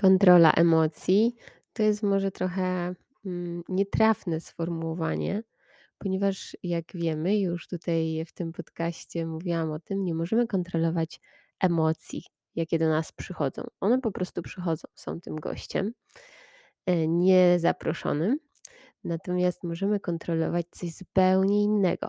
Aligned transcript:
Kontrola 0.00 0.52
emocji 0.52 1.36
to 1.72 1.82
jest 1.82 2.02
może 2.02 2.30
trochę, 2.30 2.94
mm, 3.24 3.62
nietrafne 3.68 4.40
sformułowanie, 4.40 5.42
ponieważ 5.98 6.56
jak 6.62 6.84
wiemy, 6.94 7.38
już 7.38 7.68
tutaj 7.68 8.24
w 8.26 8.32
tym 8.32 8.52
podcaście 8.52 9.26
mówiłam 9.26 9.72
o 9.72 9.78
tym, 9.78 10.04
nie 10.04 10.14
możemy 10.14 10.46
kontrolować 10.46 11.20
emocji, 11.60 12.24
jakie 12.54 12.78
do 12.78 12.88
nas 12.88 13.12
przychodzą. 13.12 13.62
One 13.80 14.00
po 14.00 14.12
prostu 14.12 14.42
przychodzą, 14.42 14.88
są 14.94 15.20
tym 15.20 15.36
gościem, 15.36 15.92
e, 16.86 17.08
niezaproszonym, 17.08 18.38
natomiast 19.04 19.64
możemy 19.64 20.00
kontrolować 20.00 20.66
coś 20.70 20.94
zupełnie 20.94 21.62
innego. 21.62 22.08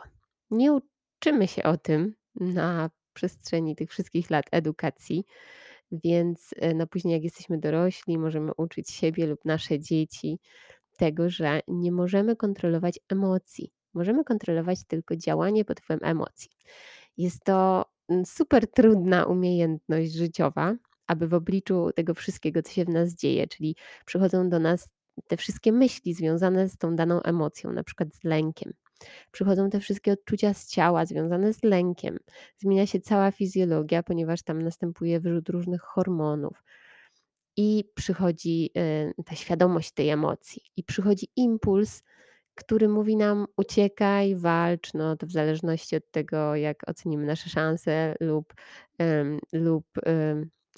Nie 0.52 0.74
uczymy 0.74 1.48
się 1.48 1.64
o 1.64 1.78
tym 1.78 2.16
na 2.36 2.90
przestrzeni 3.14 3.76
tych 3.76 3.90
wszystkich 3.90 4.30
lat 4.30 4.46
edukacji, 4.52 5.26
więc, 5.92 6.50
e, 6.58 6.74
no, 6.74 6.88
później 6.88 7.14
jak 7.14 7.24
jesteśmy 7.24 7.58
dorośli, 7.58 8.18
możemy 8.18 8.52
uczyć 8.58 8.92
siebie 8.92 9.28
lub 9.28 9.46
nasze 9.46 9.80
dzieci 9.80 10.40
tego, 10.98 11.30
że 11.30 11.60
nie 11.68 11.92
możemy 11.92 12.36
kontrolować 12.36 13.00
emocji. 13.10 13.72
Możemy 13.94 14.24
kontrolować 14.24 14.86
tylko 14.88 15.16
działanie 15.16 15.66
pod 15.66 15.80
wpływem 15.80 16.10
emocji. 16.10 16.52
Jest 17.18 17.44
to, 17.44 17.86
mm, 18.10 18.26
super 18.26 18.72
trudna 18.72 19.26
umiejętność 19.26 20.14
życiowa, 20.14 20.76
aby 21.08 21.28
w 21.28 21.34
obliczu 21.34 21.90
tego 21.96 22.14
wszystkiego, 22.14 22.62
co 22.62 22.72
się 22.72 22.86
w 22.86 22.90
nas 22.90 23.16
dzieje, 23.16 23.48
czyli 23.48 23.76
przychodzą 24.06 24.50
do 24.50 24.60
nas 24.60 24.90
te 25.28 25.38
wszystkie 25.38 25.72
myśli 25.72 26.14
związane 26.14 26.70
z 26.70 26.78
tą 26.78 26.96
daną 26.96 27.22
emocją, 27.22 27.74
na 27.74 27.84
przykład 27.84 28.14
z 28.16 28.24
lękiem. 28.24 28.74
Przychodzą 29.32 29.70
te 29.70 29.80
wszystkie 29.80 30.12
odczucia 30.12 30.54
z 30.54 30.68
ciała 30.68 31.06
związane 31.06 31.54
z 31.54 31.64
lękiem. 31.64 32.18
Zmienia 32.58 32.88
się 32.88 33.00
cała 33.00 33.32
fizjologia, 33.32 34.04
ponieważ 34.04 34.44
tam 34.44 34.62
następuje 34.62 35.20
wyrzut 35.20 35.50
różnych 35.50 35.82
hormonów. 35.82 36.64
I 37.58 37.84
przychodzi, 37.96 38.70
y, 39.20 39.24
ta 39.26 39.36
świadomość 39.36 39.92
tej 39.92 40.10
emocji 40.10 40.62
i 40.78 40.84
przychodzi 40.84 41.28
impuls, 41.36 42.04
który 42.56 42.88
mówi 42.90 43.16
nam: 43.16 43.46
uciekaj, 43.58 44.36
walcz, 44.36 44.94
no 44.94 45.18
to 45.18 45.28
w 45.28 45.32
zależności 45.32 45.96
od 45.96 46.12
tego, 46.12 46.56
jak 46.56 46.90
ocenimy 46.90 47.26
nasze 47.26 47.50
szanse 47.50 48.16
lub, 48.20 48.54
lub, 49.54 49.86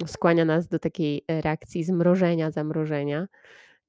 skłania 0.07 0.45
nas 0.45 0.67
do 0.67 0.79
takiej 0.79 1.25
reakcji 1.27 1.83
zmrożenia, 1.83 2.51
zamrożenia. 2.51 3.27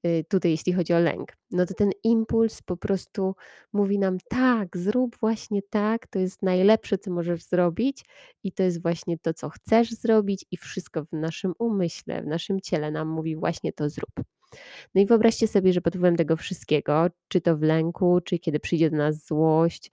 Y, 0.07 0.25
tutaj 0.29 0.51
jeśli 0.51 0.73
chodzi 0.73 0.93
o 0.95 0.99
lęk, 0.99 1.33
no 1.51 1.67
to 1.67 1.75
ten 1.75 1.91
impuls 2.05 2.63
po 2.63 2.77
prostu 2.77 3.35
mówi 3.73 3.99
nam: 3.99 4.19
"Tak, 4.29 4.77
zrób 4.77 5.17
właśnie 5.17 5.63
tak, 5.71 6.07
to 6.07 6.19
jest 6.19 6.43
najlepsze, 6.43 6.99
co 6.99 7.11
możesz 7.11 7.43
zrobić 7.45 8.05
i 8.45 8.53
to 8.53 8.63
jest 8.63 8.83
właśnie 8.83 9.19
to, 9.19 9.35
co 9.35 9.49
chcesz 9.51 9.91
zrobić 9.91 10.45
i 10.51 10.57
wszystko 10.57 11.05
w 11.05 11.13
naszym 11.13 11.55
umyśle, 11.59 12.23
w 12.23 12.27
naszym 12.27 12.61
ciele 12.61 12.91
nam 12.91 13.09
mówi: 13.09 13.37
właśnie 13.37 13.73
to 13.73 13.89
zrób". 13.91 14.11
No 14.95 15.01
i 15.01 15.07
wyobraźcie 15.07 15.49
sobie, 15.49 15.73
że 15.73 15.81
pod 15.81 15.93
wpływem 15.95 16.17
tego 16.17 16.37
wszystkiego, 16.37 17.07
czy 17.29 17.41
to 17.41 17.57
w 17.57 17.63
lęku, 17.63 18.21
czy 18.25 18.39
kiedy 18.39 18.61
przyjdzie 18.61 18.91
do 18.91 18.97
nas 18.97 19.27
złość, 19.27 19.91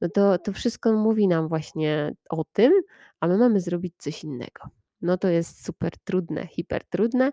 no 0.00 0.08
to 0.08 0.38
to 0.38 0.52
wszystko 0.52 0.92
mówi 0.92 1.28
nam 1.28 1.48
właśnie 1.48 2.14
o 2.30 2.44
tym, 2.52 2.72
a 3.20 3.28
my 3.28 3.38
mamy 3.38 3.60
zrobić 3.60 3.94
coś 3.98 4.24
innego. 4.24 4.64
No 5.02 5.18
to 5.18 5.28
jest 5.28 5.64
super 5.64 5.92
trudne, 6.04 6.46
hipertrudne, 6.46 7.32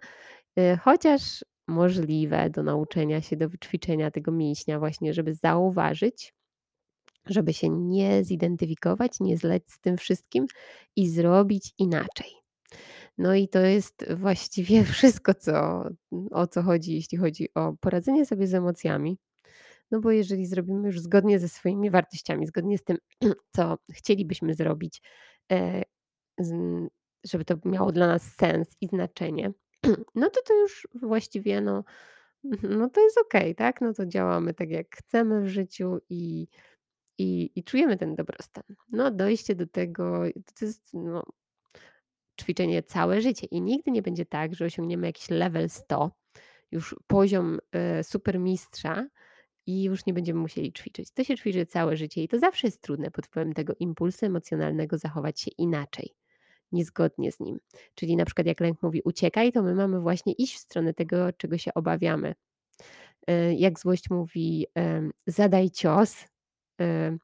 y, 0.59 0.77
chociaż 0.83 1.45
możliwe 1.69 2.49
do 2.49 2.63
nauczenia 2.63 3.21
się, 3.21 3.37
do 3.37 3.49
wyćwiczenia 3.49 4.11
tego 4.11 4.31
mięśnia 4.31 4.79
właśnie, 4.79 5.13
żeby 5.13 5.33
zauważyć, 5.33 6.33
żeby 7.25 7.53
się 7.53 7.69
nie 7.69 8.23
zidentyfikować, 8.23 9.19
nie 9.19 9.37
zlec 9.37 9.71
z 9.71 9.79
tym 9.79 9.97
wszystkim 9.97 10.45
i 10.95 11.09
zrobić 11.09 11.73
inaczej. 11.77 12.31
No 13.17 13.35
i 13.35 13.47
to 13.47 13.59
jest 13.59 14.13
właściwie 14.13 14.83
wszystko, 14.93 15.33
co 15.33 15.83
o 16.31 16.47
co 16.47 16.61
chodzi, 16.61 16.95
jeśli 16.95 17.17
chodzi 17.17 17.53
o 17.55 17.73
poradzenie 17.79 18.25
sobie 18.25 18.47
z 18.47 18.53
emocjami. 18.53 19.17
No 19.91 19.99
bo 19.99 20.11
jeżeli 20.11 20.45
zrobimy 20.45 20.87
już 20.87 20.99
zgodnie 20.99 21.39
ze 21.39 21.49
swoimi 21.49 21.89
wartościami, 21.89 22.47
zgodnie 22.47 22.77
z 22.77 22.83
tym, 22.83 22.97
co 23.55 23.77
chcielibyśmy 23.91 24.53
zrobić, 24.53 25.01
e, 25.51 25.83
żeby 27.25 27.45
to 27.45 27.55
miało 27.65 27.91
dla 27.91 28.07
nas 28.07 28.23
sens 28.23 28.77
i 28.81 28.87
znaczenie, 28.87 29.51
no 30.15 30.29
to 30.29 30.41
to 30.41 30.53
już 30.61 30.87
właściwie, 30.93 31.61
no 31.61 31.83
no 32.77 32.89
to 32.89 33.01
jest 33.01 33.17
okej, 33.17 33.55
tak? 33.55 33.81
No 33.81 33.93
to 33.93 34.05
działamy 34.05 34.53
tak, 34.53 34.69
jak 34.69 34.95
chcemy 34.95 35.41
w 35.41 35.47
życiu 35.47 35.97
i 36.09 36.47
i 37.17 37.51
i 37.55 37.63
czujemy 37.63 37.97
ten 37.97 38.15
dobrostan. 38.15 38.63
No 38.91 39.11
dojście 39.11 39.55
do 39.55 39.67
tego 39.67 40.23
to 40.59 40.65
jest, 40.65 40.93
no 40.93 41.23
ćwiczenie 42.41 42.83
całe 42.83 43.21
życie 43.21 43.47
i 43.51 43.61
nigdy 43.61 43.91
nie 43.91 44.01
będzie 44.01 44.25
tak, 44.25 44.55
że 44.55 44.65
osiągniemy 44.65 45.07
jakiś 45.07 45.29
level 45.29 45.69
100, 45.69 46.11
już 46.71 46.95
poziom, 47.07 47.59
e, 47.71 48.03
supermistrza 48.03 49.07
i 49.67 49.83
już 49.83 50.05
nie 50.05 50.13
będziemy 50.13 50.39
musieli 50.39 50.73
ćwiczyć. 50.73 51.11
To 51.11 51.23
się 51.23 51.37
ćwiczy 51.37 51.65
całe 51.65 51.97
życie 51.97 52.23
i 52.23 52.27
to 52.27 52.39
zawsze 52.39 52.67
jest 52.67 52.81
trudne 52.81 53.11
pod 53.11 53.25
wpływem 53.25 53.53
tego 53.53 53.73
impulsu 53.79 54.25
emocjonalnego 54.25 54.97
zachować 54.97 55.41
się 55.41 55.51
inaczej, 55.57 56.15
niezgodnie 56.71 57.31
z 57.31 57.39
nim. 57.39 57.59
Czyli 57.95 58.15
na 58.15 58.25
przykład 58.25 58.47
jak 58.47 58.59
lęk 58.59 58.83
mówi: 58.83 59.01
"Uciekaj", 59.05 59.51
to 59.51 59.63
my 59.63 59.75
mamy 59.75 59.99
właśnie 59.99 60.33
iść 60.33 60.55
w 60.55 60.59
stronę 60.59 60.93
tego, 60.93 61.33
czego 61.33 61.57
się 61.57 61.73
obawiamy. 61.73 62.35
E, 63.27 63.53
jak 63.53 63.79
złość 63.79 64.09
mówi, 64.09 64.67
em: 64.75 65.11
"Zadaj 65.27 65.69
cios", 65.71 66.15
e, 66.81 67.17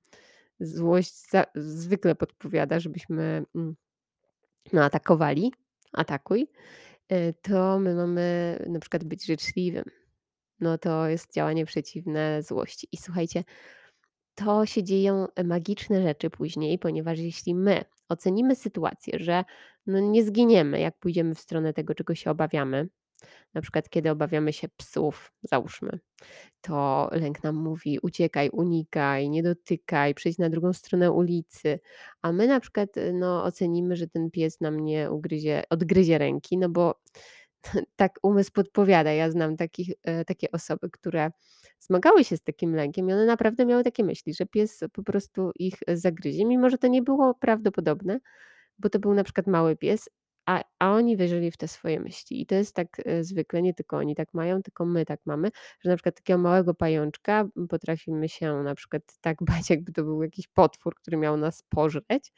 złość 0.59 1.13
zwykle 1.56 2.16
podpowiada, 2.16 2.79
żebyśmy, 2.79 3.45
mm, 3.56 3.75
no 4.73 4.83
atakowali, 4.83 5.53
atakuj, 5.94 6.47
e, 7.09 7.33
to 7.33 7.79
my 7.79 7.95
mamy 7.95 8.57
na 8.69 8.79
przykład 8.79 9.03
być 9.03 9.25
życzliwym. 9.25 9.85
No 10.59 10.77
to 10.77 11.07
jest 11.07 11.33
działanie 11.33 11.66
przeciwne 11.66 12.44
złości. 12.44 12.88
I 12.91 12.97
słuchajcie, 12.97 13.44
to 14.35 14.66
się 14.66 14.84
dzieją 14.84 15.28
magiczne 15.46 16.01
rzeczy 16.03 16.29
później, 16.29 16.79
ponieważ 16.79 17.19
jeśli 17.19 17.56
my 17.56 17.85
ocenimy 18.09 18.56
sytuację, 18.56 19.19
że 19.19 19.44
no 19.88 20.00
nie 20.00 20.23
zginiemy, 20.23 20.79
jak 20.79 20.97
pójdziemy 21.00 21.35
w 21.35 21.40
stronę 21.40 21.73
tego, 21.73 21.96
czego 21.96 22.16
się 22.16 22.31
obawiamy, 22.31 22.90
na 23.53 23.62
przykład 23.62 23.90
kiedy 23.90 24.12
obawiamy 24.12 24.53
się 24.53 24.68
psów, 24.78 25.34
załóżmy, 25.44 26.00
to 26.62 27.09
lęk 27.12 27.44
nam 27.44 27.56
mówi: 27.56 28.00
"Uciekaj, 28.03 28.50
unikaj, 28.50 29.29
nie 29.29 29.44
dotykaj, 29.44 30.16
przejdź 30.16 30.38
na 30.38 30.50
drugą 30.50 30.74
stronę 30.74 31.12
ulicy", 31.12 31.79
a 32.22 32.31
my 32.34 32.47
na 32.47 32.59
przykład, 32.59 32.97
y, 32.97 33.13
no 33.13 33.44
ocenimy, 33.44 33.95
że 33.95 34.07
ten 34.07 34.31
pies 34.31 34.62
nam 34.62 34.79
nie 34.79 35.12
ugryzie 35.12 35.63
odgryzie 35.69 36.18
ręki, 36.18 36.57
no 36.57 36.69
bo 36.69 36.95
tak 37.95 38.19
umysł 38.23 38.51
podpowiada. 38.51 39.11
Ja 39.11 39.31
znam 39.31 39.57
takich, 39.57 39.89
e, 40.03 40.25
takie 40.25 40.51
osoby, 40.51 40.89
które 40.89 41.31
zmagały 41.79 42.23
się 42.23 42.37
z 42.37 42.43
takim 42.43 42.75
lękiem 42.75 43.09
i 43.09 43.13
one 43.13 43.25
naprawdę 43.25 43.65
miały 43.65 43.83
takie 43.83 44.03
myśli, 44.03 44.33
że 44.33 44.45
pies 44.45 44.79
po 44.93 45.03
prostu 45.03 45.51
ich 45.59 45.75
zagryzie, 45.87 46.45
mimo 46.45 46.69
że 46.69 46.77
to 46.77 46.87
nie 46.87 47.01
było 47.01 47.33
prawdopodobne, 47.33 48.19
bo 48.79 48.89
to 48.89 48.99
był 48.99 49.13
na 49.13 49.23
przykład 49.23 49.47
mały 49.47 49.75
pies, 49.75 50.09
a 50.45 50.63
a 50.79 50.91
oni 50.91 51.17
wierzyli 51.17 51.51
w 51.51 51.57
te 51.57 51.67
swoje 51.67 51.99
myśli. 51.99 52.41
I 52.41 52.45
to 52.45 52.55
jest 52.55 52.75
tak, 52.75 53.01
e, 53.05 53.23
zwykle, 53.23 53.61
nie 53.61 53.73
tylko 53.73 53.97
oni 53.97 54.15
tak 54.15 54.33
mają, 54.33 54.61
tylko 54.63 54.85
my 54.85 55.05
tak 55.05 55.19
mamy, 55.25 55.51
że 55.81 55.89
na 55.89 55.95
przykład 55.95 56.15
takiego 56.15 56.39
małego 56.39 56.73
pajączka 56.73 57.47
potrafimy 57.69 58.29
się 58.29 58.63
na 58.63 58.75
przykład 58.75 59.03
tak 59.21 59.37
bać, 59.41 59.69
jakby 59.69 59.91
to 59.91 60.03
był 60.03 60.23
jakiś 60.23 60.47
potwór, 60.47 60.95
który 60.95 61.17
miał 61.17 61.37
nas 61.37 61.63
pożreć. 61.69 62.31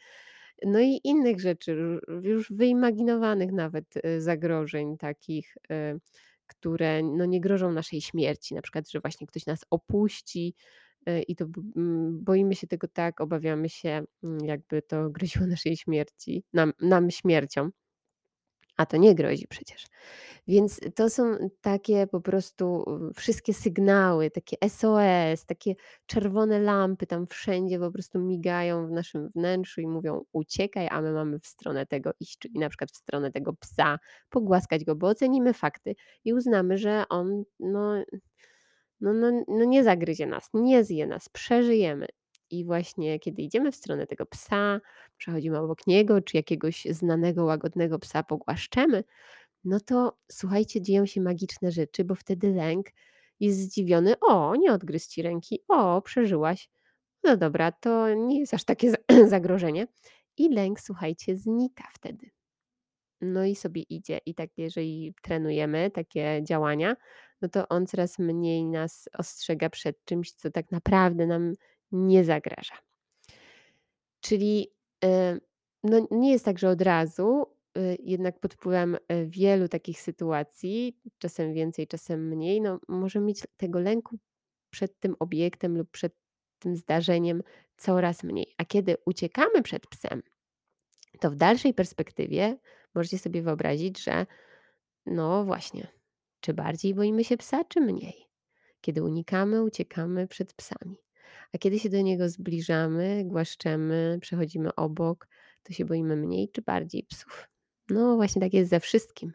No 0.65 0.79
i 0.79 1.01
innych 1.03 1.39
rzeczy, 1.41 1.99
już 2.23 2.51
wyimaginowanych 2.51 3.51
nawet, 3.51 3.85
y, 4.05 4.21
zagrożeń 4.21 4.97
takich, 4.97 5.57
y, 5.71 5.99
które 6.47 7.03
no 7.03 7.25
nie 7.25 7.41
grożą 7.41 7.71
naszej 7.71 8.01
śmierci, 8.01 8.55
na 8.55 8.61
przykład, 8.61 8.89
że 8.91 8.99
właśnie 8.99 9.27
ktoś 9.27 9.45
nas 9.45 9.65
opuści, 9.69 10.55
y, 11.09 11.21
i 11.21 11.35
to 11.35 11.45
boimy 12.11 12.55
się 12.55 12.67
tego 12.67 12.87
tak, 12.87 13.21
obawiamy 13.21 13.69
się, 13.69 14.03
mm, 14.23 14.45
jakby 14.45 14.81
to 14.81 15.09
groziło 15.09 15.47
naszej 15.47 15.77
śmierci 15.77 16.43
nam 16.53 16.73
nam 16.81 17.11
śmiercią, 17.11 17.69
a 18.77 18.85
to 18.85 18.97
nie 18.97 19.15
grozi 19.15 19.47
przecież. 19.47 19.85
Więc 20.47 20.79
to 20.95 21.09
są 21.09 21.37
takie 21.61 22.07
po 22.07 22.21
prostu 22.21 22.85
wszystkie 23.15 23.53
sygnały, 23.53 24.31
takie 24.31 24.57
SOS, 24.69 25.45
takie 25.45 25.75
czerwone 26.05 26.59
lampy 26.59 27.07
tam 27.07 27.27
wszędzie 27.27 27.79
po 27.79 27.91
prostu 27.91 28.19
migają 28.19 28.87
w 28.87 28.91
naszym 28.91 29.29
wnętrzu 29.29 29.81
i 29.81 29.87
mówią: 29.87 30.23
"Uciekaj", 30.33 30.87
a 30.91 31.01
my 31.01 31.11
mamy 31.13 31.39
w 31.39 31.47
stronę 31.47 31.85
tego 31.85 32.11
iść, 32.19 32.37
czyli 32.37 32.59
na 32.59 32.69
przykład 32.69 32.91
w 32.91 32.95
stronę 32.97 33.31
tego 33.31 33.53
psa, 33.53 33.99
pogłaskać 34.29 34.85
go, 34.85 34.95
bo 34.95 35.07
ocenimy 35.07 35.53
fakty 35.53 35.95
i 36.25 36.33
uznamy, 36.33 36.77
że 36.77 37.03
on 37.09 37.43
no 37.59 38.03
no 39.01 39.13
no 39.13 39.31
no 39.47 39.65
nie 39.65 39.83
zagryzie 39.83 40.27
nas, 40.27 40.49
nie 40.53 40.83
zje 40.83 41.07
nas, 41.07 41.29
przeżyjemy. 41.29 42.07
I 42.51 42.65
właśnie 42.65 43.19
kiedy 43.19 43.41
idziemy 43.41 43.71
w 43.71 43.75
stronę 43.75 44.07
tego 44.07 44.25
psa, 44.25 44.81
przechodzimy 45.17 45.59
obok 45.59 45.87
niego, 45.87 46.21
czy 46.21 46.37
jakiegoś 46.37 46.85
znanego, 46.85 47.45
łagodnego 47.45 47.99
psa 47.99 48.23
pogłaszczemy, 48.23 49.03
no 49.63 49.79
to 49.79 50.17
słuchajcie, 50.31 50.81
dzieją 50.81 51.05
się 51.05 51.21
magiczne 51.21 51.71
rzeczy, 51.71 52.03
bo 52.03 52.15
wtedy 52.15 52.53
lęk 52.53 52.87
jest 53.39 53.59
zdziwiony: 53.59 54.19
"O, 54.19 54.55
nie 54.55 54.73
odgryzł 54.73 55.09
ci 55.09 55.21
ręki. 55.21 55.59
O, 55.67 56.01
przeżyłaś. 56.01 56.69
No 57.23 57.37
dobra, 57.37 57.71
to 57.71 58.13
nie 58.13 58.39
jest 58.39 58.53
aż 58.53 58.63
takie 58.63 58.91
za 58.91 58.97
zagrożenie." 59.27 59.87
I 60.37 60.49
lęk, 60.49 60.79
słuchajcie, 60.79 61.37
znika 61.37 61.83
wtedy. 61.93 62.29
No 63.21 63.45
i 63.45 63.55
sobie 63.55 63.81
idzie. 63.81 64.19
I 64.25 64.35
tak 64.35 64.49
jeżeli 64.57 65.13
trenujemy 65.21 65.91
takie 65.91 66.41
działania, 66.43 66.95
no 67.41 67.49
to 67.49 67.67
on 67.67 67.87
coraz 67.87 68.19
mniej 68.19 68.65
nas 68.65 69.09
ostrzega 69.13 69.69
przed 69.69 70.05
czymś, 70.05 70.31
co 70.31 70.51
tak 70.51 70.71
naprawdę 70.71 71.27
nam 71.27 71.53
nie 71.91 72.23
zagraża. 72.23 72.75
Czyli, 74.21 74.67
y, 75.05 75.41
no 75.83 76.07
nie 76.11 76.31
jest 76.31 76.45
tak, 76.45 76.59
że 76.59 76.69
od 76.69 76.81
razu, 76.81 77.45
y, 77.77 77.97
jednak 77.99 78.39
pod 78.39 78.53
wpływem, 78.53 78.95
y, 78.95 79.25
wielu 79.25 79.67
takich 79.67 80.01
sytuacji, 80.01 80.97
czasem 81.17 81.53
więcej, 81.53 81.87
czasem 81.87 82.27
mniej, 82.27 82.61
no 82.61 82.79
możemy 82.87 83.25
mieć 83.25 83.43
tego 83.57 83.79
lęku 83.79 84.17
przed 84.69 84.99
tym 84.99 85.15
obiektem 85.19 85.77
lub 85.77 85.91
przed 85.91 86.13
tym 86.59 86.75
zdarzeniem 86.75 87.43
coraz 87.77 88.23
mniej. 88.23 88.53
A 88.57 88.65
kiedy 88.65 88.95
uciekamy 89.05 89.61
przed 89.63 89.87
psem, 89.87 90.23
to 91.19 91.31
w 91.31 91.35
dalszej 91.35 91.73
perspektywie 91.73 92.57
możecie 92.95 93.17
sobie 93.17 93.41
wyobrazić, 93.41 94.03
że 94.03 94.25
no 95.05 95.45
właśnie, 95.45 95.87
czy 96.39 96.53
bardziej 96.53 96.93
boimy 96.93 97.23
się 97.23 97.37
psa, 97.37 97.63
czy 97.63 97.81
mniej? 97.81 98.27
Kiedy 98.81 99.03
unikamy, 99.03 99.63
uciekamy 99.63 100.27
przed 100.27 100.53
psami. 100.53 101.06
A 101.53 101.57
kiedy 101.57 101.79
się 101.79 101.89
do 101.89 102.01
niego 102.01 102.29
zbliżamy, 102.29 103.23
głaszczemy, 103.25 104.17
przechodzimy 104.21 104.75
obok, 104.75 105.27
to 105.63 105.73
się 105.73 105.85
boimy 105.85 106.15
mniej 106.15 106.49
czy 106.49 106.61
bardziej 106.61 107.03
psów. 107.03 107.47
No 107.89 108.15
właśnie 108.15 108.41
tak 108.41 108.53
jest 108.53 108.69
ze 108.69 108.79
wszystkim 108.79 109.33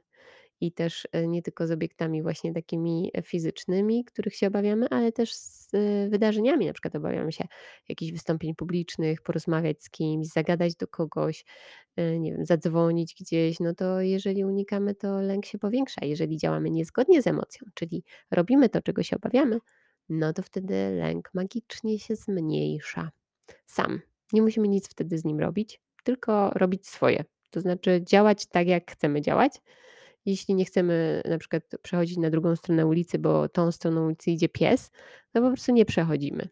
i 0.62 0.72
też 0.72 1.08
e, 1.12 1.26
nie 1.26 1.42
tylko 1.42 1.66
z 1.66 1.70
obiektami 1.70 2.22
właśnie 2.22 2.52
takimi 2.52 3.10
e, 3.14 3.22
fizycznymi, 3.22 4.04
których 4.04 4.34
się 4.34 4.46
obawiamy, 4.46 4.86
ale 4.90 5.12
też 5.12 5.34
z 5.34 5.74
e, 5.74 6.08
wydarzeniami. 6.08 6.66
Na 6.66 6.72
przykład 6.72 6.96
obawiamy 6.96 7.32
się 7.32 7.44
jakichś 7.88 8.12
wystąpień 8.12 8.54
publicznych, 8.54 9.22
porozmawiać 9.22 9.82
z 9.82 9.90
kimś, 9.90 10.26
zagadać 10.26 10.76
do 10.76 10.86
kogoś, 10.88 11.44
nie 11.96 12.32
wiem, 12.32 12.44
zadzwonić 12.44 13.14
gdzieś. 13.20 13.60
No 13.60 13.74
to 13.74 14.00
jeżeli 14.00 14.44
unikamy, 14.44 14.94
to 14.94 15.20
lęk 15.20 15.46
się 15.46 15.58
powiększa. 15.58 16.06
Jeżeli 16.06 16.36
działamy 16.36 16.70
niezgodnie 16.70 17.22
z 17.22 17.26
emocją, 17.26 17.66
czyli 17.74 18.04
robimy 18.30 18.68
to, 18.68 18.82
czego 18.82 19.02
się 19.02 19.16
obawiamy, 19.16 19.58
no 20.18 20.32
to 20.32 20.42
wtedy 20.42 20.74
lęk 20.74 21.30
magicznie 21.34 21.98
się 21.98 22.16
zmniejsza. 22.16 23.10
Sam. 23.66 24.00
Nie 24.32 24.42
musimy 24.42 24.68
nic 24.68 24.88
wtedy 24.88 25.18
z 25.18 25.24
nim 25.24 25.40
robić, 25.40 25.80
tylko 26.04 26.50
robić 26.50 26.88
swoje. 26.88 27.24
To 27.50 27.60
znaczy 27.60 28.02
działać 28.04 28.46
tak, 28.46 28.66
jak 28.66 28.90
chcemy 28.90 29.20
działać 29.20 29.60
jeśli 30.26 30.54
nie 30.54 30.64
chcemy 30.64 31.22
na 31.24 31.38
przykład 31.38 31.62
przechodzić 31.82 32.18
na 32.18 32.30
drugą 32.30 32.56
stronę 32.56 32.86
ulicy, 32.86 33.18
bo 33.18 33.48
tą 33.48 33.72
stroną 33.72 34.06
ulicy 34.06 34.30
idzie 34.30 34.48
pies, 34.48 34.90
to 35.32 35.40
po 35.40 35.48
prostu 35.48 35.72
nie 35.72 35.84
przechodzimy. 35.84 36.48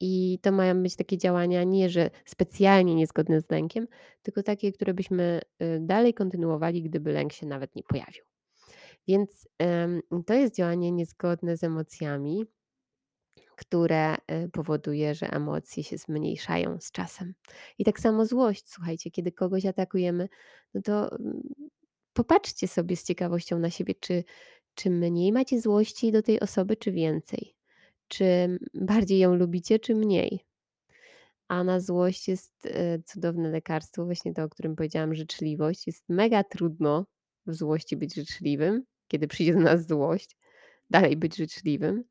I 0.00 0.38
to 0.42 0.52
mają 0.52 0.82
być 0.82 0.96
takie 0.96 1.18
działania 1.18 1.64
nie, 1.64 1.88
że 1.88 2.10
specjalnie 2.24 2.94
niezgodne 2.94 3.40
z 3.40 3.50
lękiem, 3.50 3.86
tylko 4.22 4.42
takie, 4.42 4.72
które 4.72 4.94
byśmy 4.94 5.40
y, 5.62 5.78
dalej 5.80 6.14
kontynuowali, 6.14 6.82
gdyby 6.82 7.12
lęk 7.12 7.32
się 7.32 7.46
nawet 7.46 7.76
nie 7.76 7.82
pojawił. 7.82 8.24
Więc 9.08 9.48
to 10.26 10.34
jest 10.34 10.54
działanie 10.54 10.92
niezgodne 10.92 11.56
z 11.56 11.64
emocjami, 11.64 12.44
które 13.56 14.14
y, 14.14 14.48
powoduje, 14.52 15.14
że 15.14 15.30
emocje 15.30 15.84
się 15.84 15.98
zmniejszają 15.98 16.80
z 16.80 16.92
czasem. 16.92 17.34
I 17.78 17.84
tak 17.84 18.00
samo 18.00 18.26
złość, 18.26 18.64
słuchajcie, 18.70 19.10
kiedy 19.10 19.32
kogoś 19.32 19.66
atakujemy, 19.66 20.28
no 20.74 20.82
to 20.82 21.18
mm, 21.18 21.42
Popatrzcie 22.16 22.68
sobie 22.68 22.96
z 22.96 23.04
ciekawością 23.04 23.58
na 23.58 23.70
siebie, 23.70 23.94
czy, 24.00 24.24
czy 24.74 24.90
mniej 24.90 25.32
macie 25.32 25.60
złości 25.60 26.12
do 26.12 26.22
tej 26.22 26.40
osoby, 26.40 26.76
czy 26.76 26.92
więcej? 26.92 27.54
Czy 28.08 28.58
bardziej 28.74 29.18
ją 29.18 29.34
lubicie, 29.34 29.78
czy 29.78 29.94
mniej? 29.94 30.40
A 31.48 31.64
na 31.64 31.80
złość 31.80 32.28
jest 32.28 32.66
e, 32.66 33.02
cudowne 33.02 33.50
lekarstwo, 33.50 34.04
właśnie 34.04 34.34
to, 34.34 34.42
o 34.42 34.48
którym 34.48 34.76
powiedziałam, 34.76 35.14
życzliwość. 35.14 35.86
Jest 35.86 36.04
mega 36.08 36.44
trudno 36.44 37.06
w 37.46 37.54
złości 37.54 37.96
być 37.96 38.14
życzliwym, 38.14 38.84
kiedy 39.08 39.28
przyjdzie 39.28 39.52
do 39.54 39.60
nas 39.60 39.86
złość, 39.86 40.36
dalej 40.90 41.16
być 41.16 41.36
życzliwym. 41.36 42.04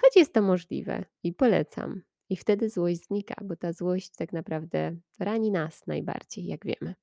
Choć 0.00 0.16
jest 0.16 0.34
to 0.34 0.42
możliwe 0.42 1.04
i 1.22 1.32
polecam. 1.32 2.02
I 2.28 2.36
wtedy 2.36 2.70
złość 2.70 3.06
znika, 3.06 3.34
bo 3.44 3.56
ta 3.56 3.72
złość 3.72 4.10
tak 4.16 4.32
naprawdę 4.32 4.96
rani 5.18 5.50
nas 5.50 5.86
najbardziej, 5.86 6.46
jak 6.46 6.64
wiemy 6.64 6.94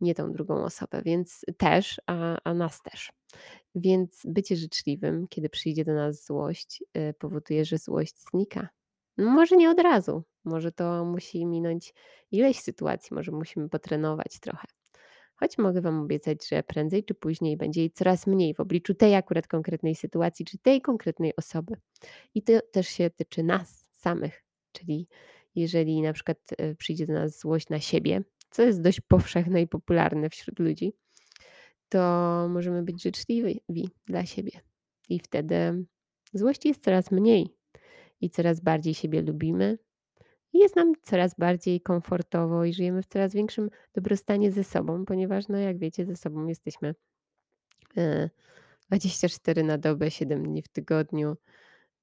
nie 0.00 0.14
tą 0.14 0.32
drugą 0.32 0.64
osobę, 0.64 1.02
więc 1.02 1.44
też, 1.56 2.00
a, 2.06 2.36
a 2.44 2.54
nas 2.54 2.82
też. 2.82 3.12
Więc 3.74 4.22
bycie 4.24 4.56
życzliwym, 4.56 5.28
kiedy 5.28 5.48
przyjdzie 5.48 5.84
do 5.84 5.94
nas 5.94 6.24
złość, 6.26 6.84
y, 6.96 7.14
powoduje, 7.18 7.64
że 7.64 7.78
złość 7.78 8.14
znika. 8.30 8.68
No, 9.16 9.30
może 9.30 9.56
nie 9.56 9.70
od 9.70 9.80
razu, 9.80 10.24
może 10.44 10.72
to 10.72 11.04
musi 11.04 11.46
minąć 11.46 11.94
ileś 12.30 12.60
sytuacji, 12.60 13.14
może 13.14 13.32
musimy 13.32 13.68
potrenować 13.68 14.40
trochę. 14.40 14.66
Choć 15.40 15.58
mogę 15.58 15.80
Wam 15.80 16.00
obiecać, 16.00 16.48
że 16.48 16.62
prędzej 16.62 17.04
czy 17.04 17.14
później 17.14 17.56
będzie 17.56 17.80
jej 17.80 17.90
coraz 17.90 18.26
mniej 18.26 18.54
w 18.54 18.60
obliczu 18.60 18.94
tej 18.94 19.14
akurat 19.14 19.46
konkretnej 19.46 19.94
sytuacji, 19.94 20.44
czy 20.44 20.58
tej 20.58 20.80
konkretnej 20.80 21.36
osoby. 21.36 21.74
I 22.34 22.42
to 22.42 22.52
też 22.72 22.88
się 22.88 23.10
tyczy 23.10 23.42
nas 23.42 23.88
samych, 23.92 24.44
czyli 24.72 25.08
jeżeli 25.54 26.02
na 26.02 26.12
przykład 26.12 26.38
y, 26.60 26.76
przyjdzie 26.76 27.06
do 27.06 27.12
nas 27.12 27.40
złość 27.40 27.68
na 27.68 27.80
siebie, 27.80 28.22
co 28.50 28.62
jest 28.62 28.82
dość 28.82 29.00
powszechne 29.00 29.62
i 29.62 29.68
popularne 29.68 30.30
wśród 30.30 30.58
ludzi, 30.58 30.92
to 31.88 31.98
możemy 32.50 32.82
być 32.82 33.02
życzliwi 33.02 33.90
dla 34.06 34.26
siebie. 34.26 34.50
I 35.08 35.18
wtedy 35.18 35.84
złości 36.32 36.68
jest 36.68 36.84
coraz 36.84 37.10
mniej 37.10 37.56
i 38.20 38.30
coraz 38.30 38.60
bardziej 38.60 38.94
siebie 38.94 39.22
lubimy. 39.22 39.78
I 40.52 40.58
jest 40.58 40.76
nam 40.76 40.92
coraz 41.02 41.34
bardziej 41.34 41.80
komfortowo 41.80 42.64
i 42.64 42.72
żyjemy 42.72 43.02
w 43.02 43.06
coraz 43.06 43.34
większym 43.34 43.70
dobrostanie 43.94 44.52
ze 44.52 44.64
sobą, 44.64 45.04
ponieważ, 45.04 45.48
no 45.48 45.58
jak 45.58 45.78
wiecie, 45.78 46.06
ze 46.06 46.16
sobą 46.16 46.46
jesteśmy 46.46 46.94
24 48.88 49.60
e, 49.60 49.64
na 49.64 49.78
dobę, 49.78 50.10
7 50.10 50.42
dni 50.42 50.62
w 50.62 50.68
tygodniu. 50.68 51.36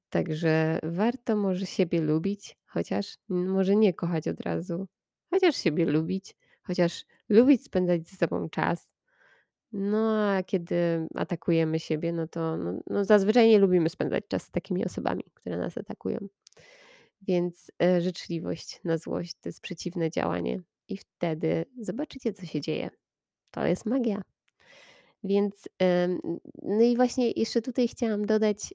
Także 0.10 0.80
warto 0.84 1.36
może 1.36 1.66
siebie 1.66 2.02
lubić, 2.02 2.58
chociaż 2.66 3.18
może 3.30 3.76
nie 3.76 3.94
kochać 3.94 4.28
od 4.28 4.42
razu, 4.42 4.88
chociaż 5.30 5.56
siebie 5.56 5.86
lubić, 5.86 6.36
chociaż 6.64 7.06
lubić 7.30 7.64
spędzać 7.64 8.08
ze 8.08 8.18
sobą 8.18 8.50
czas. 8.50 8.94
No 9.72 10.22
a 10.22 10.44
kiedy 10.44 11.08
atakujemy 11.16 11.80
siebie, 11.80 12.14
no 12.14 12.28
to 12.28 12.58
no, 12.58 12.74
no 12.88 13.06
zazwyczaj 13.06 13.48
nie 13.50 13.60
lubimy 13.60 13.90
spędzać 13.90 14.24
czas 14.28 14.44
z 14.44 14.52
takimi 14.52 14.86
osobami, 14.86 15.24
które 15.34 15.58
nas 15.58 15.78
atakują. 15.78 16.28
Więc 17.22 17.72
e, 17.84 18.02
życzliwość 18.02 18.80
na 18.84 18.98
złość 18.98 19.34
to 19.42 19.50
jest 19.50 19.62
przeciwne 19.62 20.10
działanie. 20.10 20.62
I 20.88 20.98
wtedy 20.98 21.66
zobaczycie, 21.82 22.34
co 22.34 22.46
się 22.46 22.62
dzieje. 22.62 22.90
To 23.52 23.66
jest 23.66 23.86
magia. 23.86 24.22
Więc 25.24 25.70
no 26.64 26.82
i 26.82 26.96
właśnie 26.96 27.32
jeszcze 27.32 27.62
tutaj 27.62 27.88
chciałam 27.88 28.26
dodać 28.26 28.74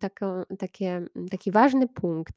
taką, 0.00 0.42
takie, 0.58 1.06
taki 1.30 1.50
ważny 1.50 1.88
punkt, 1.88 2.34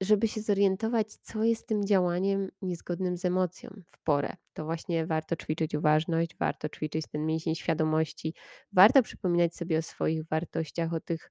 żeby 0.00 0.28
się 0.28 0.40
zorientować, 0.40 1.12
co 1.12 1.44
jest 1.44 1.66
tym 1.66 1.86
działaniem 1.86 2.48
niezgodnym 2.62 3.16
z 3.16 3.24
emocją 3.24 3.70
w 3.86 3.98
porę, 3.98 4.36
to 4.52 4.64
właśnie 4.64 5.06
warto 5.06 5.36
ćwiczyć 5.36 5.74
uważność, 5.74 6.36
warto 6.36 6.68
ćwiczyć 6.68 7.04
ten 7.12 7.26
mięsień 7.26 7.54
świadomości, 7.54 8.34
warto 8.72 9.02
przypominać 9.02 9.54
sobie 9.54 9.78
o 9.78 9.82
swoich 9.82 10.24
wartościach, 10.24 10.92
o 10.92 11.00
tych 11.00 11.30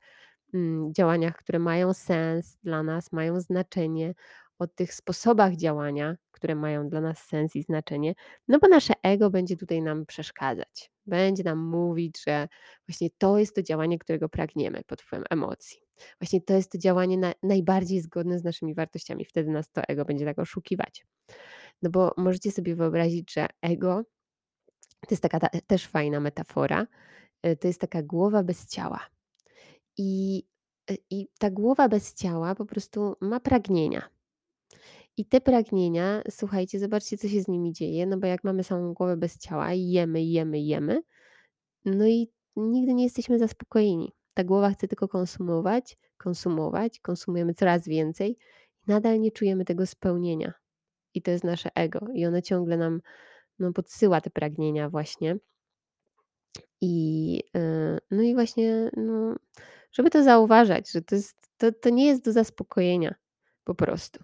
działaniach, 0.91 1.35
które 1.35 1.59
mają 1.59 1.93
sens 1.93 2.59
dla 2.63 2.83
nas, 2.83 3.11
mają 3.11 3.39
znaczenie, 3.39 4.13
o 4.59 4.67
tych 4.67 4.93
sposobach 4.93 5.55
działania, 5.55 6.15
które 6.31 6.55
mają 6.55 6.89
dla 6.89 7.01
nas 7.01 7.19
sens 7.19 7.55
i 7.55 7.61
znaczenie, 7.61 8.13
no 8.47 8.59
bo 8.59 8.67
nasze 8.67 8.93
ego 9.03 9.29
będzie 9.29 9.57
tutaj 9.57 9.81
nam 9.81 10.05
przeszkadzać. 10.05 10.91
Będzie 11.05 11.43
nam 11.43 11.59
mówić, 11.59 12.23
że 12.27 12.47
właśnie 12.87 13.09
to 13.17 13.37
jest 13.37 13.55
to 13.55 13.61
działanie, 13.61 13.99
którego 13.99 14.29
pragniemy 14.29 14.81
pod 14.87 15.01
wpływem 15.01 15.25
emocji. 15.29 15.81
Właśnie 16.21 16.41
to 16.41 16.53
jest 16.53 16.71
to 16.71 16.77
działanie 16.77 17.17
na, 17.17 17.33
najbardziej 17.43 18.01
zgodne 18.01 18.39
z 18.39 18.43
naszymi 18.43 18.75
wartościami. 18.75 19.25
Wtedy 19.25 19.51
nas 19.51 19.71
to 19.71 19.81
ego 19.87 20.05
będzie 20.05 20.25
tak 20.25 20.39
oszukiwać. 20.39 21.05
No 21.81 21.89
bo 21.89 22.13
możecie 22.17 22.51
sobie 22.51 22.75
wyobrazić, 22.75 23.33
że 23.33 23.47
ego 23.61 24.03
to 25.01 25.07
jest 25.11 25.23
taka 25.23 25.39
ta, 25.39 25.49
też 25.67 25.87
fajna 25.87 26.19
metafora. 26.19 26.87
Y, 27.47 27.57
to 27.57 27.67
jest 27.67 27.81
taka 27.81 28.03
głowa 28.03 28.43
bez 28.43 28.67
ciała. 28.67 29.14
I, 29.97 30.43
y, 30.91 30.97
I 31.09 31.27
ta 31.39 31.51
głowa 31.51 31.89
bez 31.89 32.13
ciała 32.13 32.55
po 32.55 32.65
prostu 32.65 33.15
ma 33.21 33.39
pragnienia. 33.39 34.09
I 35.17 35.25
te 35.25 35.41
pragnienia, 35.41 36.21
słuchajcie, 36.29 36.79
zobaczcie, 36.79 37.17
co 37.17 37.27
się 37.27 37.41
z 37.41 37.47
nimi 37.47 37.73
dzieje, 37.73 38.05
no 38.05 38.17
bo 38.17 38.27
jak 38.27 38.43
mamy 38.43 38.63
samą 38.63 38.93
głowę 38.93 39.17
bez 39.17 39.37
ciała 39.37 39.73
i 39.73 39.89
jemy, 39.89 40.23
jemy, 40.23 40.59
jemy, 40.59 41.01
no 41.85 42.07
i 42.07 42.31
nigdy 42.55 42.93
nie 42.93 43.03
jesteśmy 43.03 43.39
zaspokojeni. 43.39 44.13
Ta 44.33 44.43
głowa 44.43 44.69
chce 44.69 44.87
tylko 44.87 45.07
konsumować, 45.07 45.97
konsumować, 46.17 46.99
konsumujemy 46.99 47.53
coraz 47.53 47.87
więcej 47.87 48.37
i 48.87 48.91
nadal 48.91 49.19
nie 49.19 49.31
czujemy 49.31 49.65
tego 49.65 49.85
spełnienia. 49.85 50.53
I 51.13 51.21
to 51.21 51.31
jest 51.31 51.43
nasze 51.43 51.69
ego. 51.75 51.99
I 52.13 52.25
ono 52.25 52.41
ciągle 52.41 52.77
nam 52.77 53.01
no, 53.59 53.73
podsyła 53.73 54.21
te 54.21 54.29
pragnienia 54.29 54.89
właśnie. 54.89 55.37
I, 56.81 57.33
yy, 57.53 57.99
no 58.11 58.21
i 58.21 58.33
właśnie, 58.33 58.89
no, 58.97 59.35
żeby 59.95 60.09
to 60.09 60.23
zauważać, 60.23 60.91
że 60.91 61.01
to, 61.01 61.15
jest, 61.15 61.37
to, 61.57 61.71
to 61.71 61.89
nie 61.89 62.05
jest 62.05 62.25
do 62.25 62.31
zaspokojenia 62.31 63.15
po 63.63 63.75
prostu. 63.75 64.23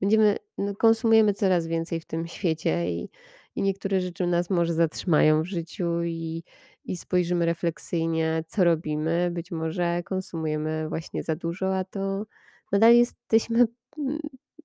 Będziemy, 0.00 0.36
no, 0.58 0.76
konsumujemy 0.76 1.34
coraz 1.34 1.66
więcej 1.66 2.00
w 2.00 2.06
tym 2.06 2.26
świecie 2.26 2.90
i, 2.90 3.10
i 3.56 3.62
niektóre 3.62 4.00
rzeczy 4.00 4.26
nas 4.26 4.50
może 4.50 4.74
zatrzymają 4.74 5.42
w 5.42 5.46
życiu 5.46 6.02
i 6.02 6.42
i 6.84 6.96
spojrzymy 6.96 7.46
refleksyjnie, 7.46 8.44
co 8.48 8.64
robimy. 8.64 9.30
Być 9.30 9.50
może 9.50 10.02
konsumujemy 10.02 10.88
właśnie 10.88 11.22
za 11.22 11.36
dużo, 11.36 11.76
a 11.78 11.84
to 11.84 12.26
nadal 12.72 12.94
jesteśmy, 12.94 13.66
mm, 13.98 14.18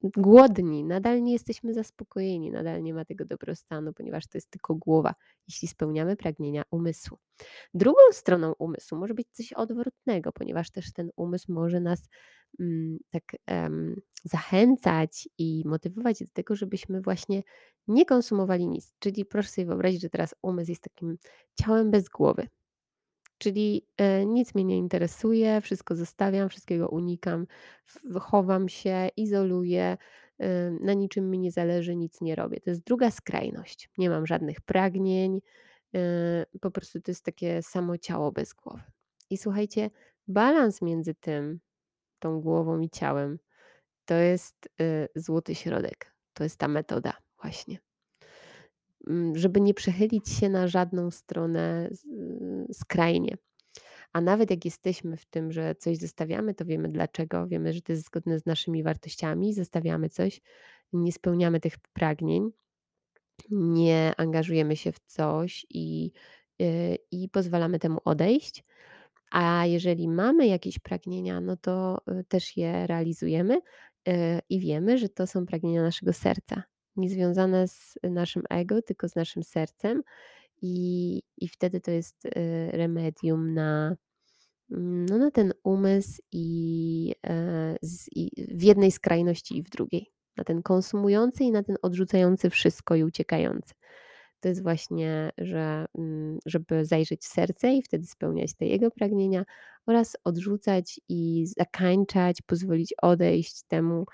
głodni, 0.04 0.84
nadal 0.84 1.24
nie 1.24 1.34
jesteśmy 1.34 1.74
zaspokojeni, 1.74 2.52
nadal 2.52 2.84
nie 2.84 2.94
ma 2.94 3.06
tego 3.06 3.26
dobrostanu, 3.26 3.94
ponieważ 3.94 4.28
to 4.28 4.38
jest 4.38 4.50
tylko 4.50 4.76
głowa, 4.76 5.16
jeśli 5.48 5.68
spełniamy 5.68 6.16
pragnienia 6.16 6.64
umysłu. 6.72 7.18
Drugą 7.74 8.00
stroną 8.12 8.54
umysłu 8.60 8.98
może 8.98 9.14
być 9.14 9.28
coś 9.32 9.54
odwrotnego, 9.54 10.32
ponieważ 10.32 10.72
też 10.72 10.94
ten 10.94 11.10
umysł 11.16 11.54
może 11.54 11.80
nas, 11.80 12.10
mm, 12.60 12.98
tak, 13.10 13.24
em, 13.46 14.02
zachęcać 14.24 15.30
i 15.38 15.64
motywować 15.66 16.20
do 16.20 16.30
tego, 16.34 16.56
żebyśmy 16.56 17.02
właśnie 17.02 17.44
nie 17.88 18.06
konsumowali 18.06 18.68
nic. 18.68 18.94
Czyli 19.00 19.26
proszę 19.26 19.50
sobie 19.50 19.68
wyobrazić, 19.68 20.02
że 20.02 20.10
teraz 20.10 20.36
umysł 20.42 20.72
jest 20.72 20.84
takim 20.84 21.18
ciałem 21.56 21.92
bez 21.92 22.10
głowy. 22.10 22.48
Czyli, 23.38 23.86
e, 23.98 24.26
nic 24.26 24.56
mnie 24.56 24.64
nie 24.64 24.78
interesuje, 24.78 25.62
wszystko 25.62 25.96
zostawiam, 25.96 26.50
wszystkiego 26.50 26.90
unikam, 26.90 27.48
chowam 28.22 28.70
się, 28.70 29.10
izoluję, 29.18 29.98
y, 30.44 30.46
na 30.82 30.94
niczym 30.94 31.30
mi 31.30 31.40
nie 31.40 31.52
zależy, 31.52 31.96
nic 31.96 32.22
nie 32.22 32.36
robię. 32.36 32.60
To 32.60 32.70
jest 32.70 32.84
druga 32.84 33.12
skrajność. 33.12 33.90
Nie 33.98 34.10
mam 34.10 34.28
żadnych 34.28 34.62
pragnień, 34.62 35.42
y, 35.96 36.00
po 36.62 36.72
prostu 36.72 37.02
to 37.02 37.12
jest 37.12 37.26
takie 37.26 37.62
samo 37.64 37.98
ciało 37.98 38.32
bez 38.32 38.54
głowy. 38.54 38.84
I 39.30 39.38
słuchajcie, 39.38 39.90
balans 40.28 40.82
między 40.82 41.16
tym, 41.16 41.60
tą 42.20 42.42
głową 42.42 42.80
i 42.80 42.90
ciałem, 42.90 43.40
to 44.06 44.16
jest, 44.16 44.70
y, 44.82 45.10
złoty 45.16 45.56
środek. 45.56 46.14
To 46.34 46.44
jest 46.44 46.58
ta 46.60 46.68
metoda 46.68 47.14
właśnie. 47.42 47.80
Mm, 49.10 49.36
żeby 49.38 49.62
nie 49.62 49.74
przechylić 49.74 50.30
się 50.30 50.50
na 50.50 50.68
żadną 50.68 51.12
stronę 51.12 51.90
z 51.92 52.06
skrajnie. 52.78 53.38
A 54.14 54.22
nawet 54.22 54.52
jak 54.52 54.66
jesteśmy 54.66 55.18
w 55.18 55.26
tym, 55.26 55.52
że 55.52 55.76
coś 55.76 55.98
zostawiamy, 55.98 56.54
to 56.54 56.66
wiemy 56.66 56.90
dlaczego, 56.90 57.48
wiemy, 57.48 57.74
że 57.74 57.82
to 57.82 57.92
jest 57.92 58.06
zgodne 58.06 58.40
z 58.40 58.46
naszymi 58.46 58.84
wartościami, 58.84 59.54
zostawiamy 59.54 60.10
coś, 60.10 60.42
nie 60.94 61.12
spełniamy 61.12 61.60
tych 61.60 61.78
pragnień, 61.94 62.52
nie 63.52 64.14
angażujemy 64.18 64.76
się 64.76 64.92
w 64.92 65.00
coś 65.00 65.66
i, 65.70 66.12
y, 66.62 66.98
i 67.12 67.30
pozwalamy 67.30 67.80
temu 67.80 68.00
odejść. 68.06 68.64
A 69.32 69.66
jeżeli 69.66 70.08
mamy 70.08 70.48
jakieś 70.48 70.80
pragnienia, 70.80 71.42
no 71.42 71.58
to, 71.58 71.98
y, 72.20 72.24
też 72.24 72.58
je 72.58 72.88
realizujemy, 72.88 73.62
y, 74.10 74.12
i 74.50 74.60
wiemy, 74.60 74.98
że 74.98 75.10
to 75.10 75.28
są 75.28 75.46
pragnienia 75.46 75.82
naszego 75.82 76.14
serca, 76.14 76.64
niezwiązane 76.98 77.68
z 77.68 77.96
naszym 78.04 78.44
ego, 78.50 78.82
tylko 78.82 79.10
z 79.10 79.16
naszym 79.16 79.44
sercem 79.44 80.04
i 80.62 81.22
i 81.38 81.48
wtedy 81.48 81.82
to 81.82 81.92
jest, 81.92 82.26
y, 82.26 82.32
remedium 82.72 83.54
na, 83.54 83.96
mm, 84.72 85.06
no 85.06 85.18
na 85.18 85.32
ten 85.32 85.54
umysł 85.64 86.22
i, 86.32 87.16
e, 87.28 87.76
z 87.82 88.10
i 88.16 88.32
w 88.56 88.64
jednej 88.64 88.92
skrajności 88.92 89.58
i 89.58 89.64
w 89.64 89.70
drugiej. 89.70 90.12
Na 90.38 90.44
ten 90.44 90.64
konsumujący 90.64 91.44
i 91.44 91.52
na 91.52 91.64
ten 91.64 91.78
odrzucający 91.82 92.50
wszystko 92.50 92.96
i 92.96 93.04
uciekający. 93.04 93.74
To 94.40 94.50
jest 94.50 94.64
właśnie, 94.64 95.32
że, 95.38 95.86
mm, 95.98 96.40
żeby 96.46 96.86
zajrzeć 96.86 97.22
w 97.22 97.26
serce 97.28 97.74
i 97.74 97.82
wtedy 97.84 98.06
spełniać 98.08 98.54
te 98.56 98.66
jego 98.66 98.92
pragnienia 98.92 99.46
oraz 99.88 100.18
odrzucać 100.24 101.02
i 101.10 101.46
zakańczać, 101.58 102.42
pozwolić 102.42 102.94
odejść 103.02 103.64
temu, 103.64 104.06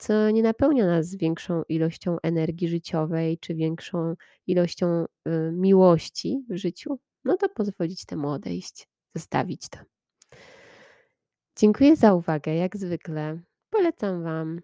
co 0.00 0.30
nie 0.30 0.42
napełnia 0.42 0.86
nas 0.86 1.14
większą 1.14 1.62
ilością 1.68 2.16
energii 2.22 2.68
życiowej 2.68 3.38
czy 3.38 3.54
większą 3.54 4.14
ilością, 4.46 5.04
y, 5.28 5.52
miłości 5.52 6.44
w 6.50 6.56
życiu, 6.56 6.98
no 7.24 7.36
to 7.36 7.48
pozwolić 7.48 8.04
temu 8.04 8.28
odejść, 8.28 8.88
zostawić 9.14 9.68
to. 9.68 9.78
Dziękuję 11.56 11.96
za 11.96 12.14
uwagę, 12.14 12.54
jak 12.54 12.76
zwykle. 12.76 13.40
Polecam 13.70 14.22
Wam 14.22 14.60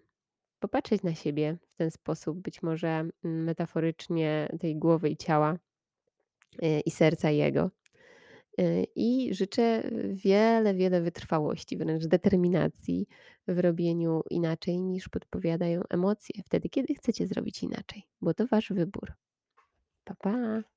popatrzeć 0.59 1.03
na 1.03 1.15
siebie 1.15 1.57
w 1.73 1.77
ten 1.77 1.91
sposób, 1.91 2.39
być 2.39 2.61
może, 2.63 2.87
mm, 2.87 3.11
metaforycznie 3.23 4.49
tej 4.59 4.75
głowy 4.75 5.09
i 5.09 5.17
ciała, 5.17 5.57
y, 6.63 6.81
i 6.85 6.91
serca 6.91 7.29
jego. 7.29 7.71
Y, 8.59 8.87
I 8.95 9.33
życzę 9.33 9.83
wiele, 10.13 10.73
wiele 10.73 11.01
wytrwałości, 11.01 11.77
wręcz 11.77 12.05
determinacji 12.05 13.07
w 13.47 13.59
robieniu 13.59 14.21
inaczej 14.29 14.81
niż 14.81 15.09
podpowiadają 15.09 15.81
emocje, 15.89 16.43
wtedy 16.45 16.69
kiedy 16.69 16.95
chcecie 16.95 17.27
zrobić 17.27 17.63
inaczej, 17.63 18.03
bo 18.21 18.33
to 18.33 18.47
Wasz 18.47 18.69
wybór. 18.69 19.13
Pa, 20.03 20.15
pa. 20.15 20.76